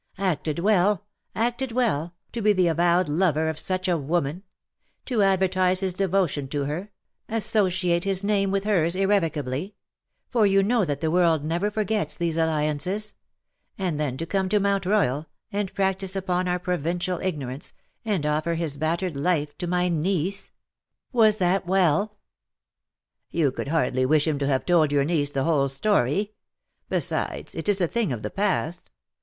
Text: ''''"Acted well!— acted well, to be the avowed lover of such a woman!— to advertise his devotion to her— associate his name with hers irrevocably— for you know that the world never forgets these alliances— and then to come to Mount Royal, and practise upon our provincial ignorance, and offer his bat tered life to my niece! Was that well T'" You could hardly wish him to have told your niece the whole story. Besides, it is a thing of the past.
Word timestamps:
''''"Acted 0.31 0.57
well!— 0.57 1.05
acted 1.35 1.71
well, 1.71 2.15
to 2.31 2.41
be 2.41 2.53
the 2.53 2.65
avowed 2.67 3.07
lover 3.07 3.49
of 3.49 3.59
such 3.59 3.87
a 3.87 3.99
woman!— 3.99 4.41
to 5.05 5.21
advertise 5.21 5.81
his 5.81 5.93
devotion 5.93 6.47
to 6.47 6.63
her— 6.65 6.89
associate 7.29 8.03
his 8.03 8.23
name 8.23 8.49
with 8.49 8.63
hers 8.63 8.95
irrevocably— 8.95 9.75
for 10.31 10.47
you 10.47 10.63
know 10.63 10.83
that 10.85 11.01
the 11.01 11.11
world 11.11 11.45
never 11.45 11.69
forgets 11.69 12.15
these 12.15 12.35
alliances— 12.35 13.13
and 13.77 13.99
then 13.99 14.17
to 14.17 14.25
come 14.25 14.49
to 14.49 14.59
Mount 14.59 14.87
Royal, 14.87 15.27
and 15.53 15.71
practise 15.75 16.15
upon 16.15 16.47
our 16.47 16.57
provincial 16.57 17.19
ignorance, 17.19 17.71
and 18.03 18.25
offer 18.25 18.55
his 18.55 18.77
bat 18.77 19.01
tered 19.01 19.15
life 19.15 19.55
to 19.59 19.67
my 19.67 19.87
niece! 19.87 20.49
Was 21.11 21.37
that 21.37 21.67
well 21.67 22.07
T'" 22.07 22.17
You 23.39 23.51
could 23.51 23.67
hardly 23.67 24.07
wish 24.07 24.25
him 24.25 24.39
to 24.39 24.47
have 24.47 24.65
told 24.65 24.91
your 24.91 25.05
niece 25.05 25.29
the 25.29 25.43
whole 25.43 25.69
story. 25.69 26.33
Besides, 26.89 27.53
it 27.53 27.69
is 27.69 27.79
a 27.79 27.85
thing 27.87 28.11
of 28.11 28.23
the 28.23 28.31
past. 28.31 28.89